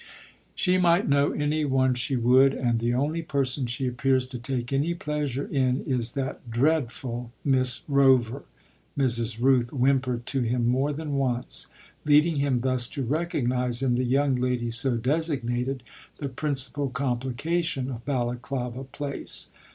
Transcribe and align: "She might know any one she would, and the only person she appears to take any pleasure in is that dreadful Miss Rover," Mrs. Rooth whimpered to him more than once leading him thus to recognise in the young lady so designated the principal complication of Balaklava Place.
"She 0.55 0.79
might 0.79 1.07
know 1.07 1.31
any 1.31 1.63
one 1.63 1.93
she 1.93 2.15
would, 2.15 2.55
and 2.55 2.79
the 2.79 2.91
only 2.95 3.21
person 3.21 3.67
she 3.67 3.85
appears 3.85 4.27
to 4.29 4.39
take 4.39 4.73
any 4.73 4.95
pleasure 4.95 5.45
in 5.45 5.81
is 5.83 6.13
that 6.13 6.49
dreadful 6.49 7.31
Miss 7.45 7.81
Rover," 7.87 8.41
Mrs. 8.97 9.39
Rooth 9.39 9.69
whimpered 9.69 10.25
to 10.25 10.41
him 10.41 10.67
more 10.67 10.91
than 10.91 11.17
once 11.17 11.67
leading 12.03 12.37
him 12.37 12.61
thus 12.61 12.87
to 12.87 13.03
recognise 13.03 13.83
in 13.83 13.93
the 13.93 14.03
young 14.03 14.37
lady 14.37 14.71
so 14.71 14.97
designated 14.97 15.83
the 16.17 16.29
principal 16.29 16.89
complication 16.89 17.91
of 17.91 18.03
Balaklava 18.03 18.85
Place. 18.91 19.49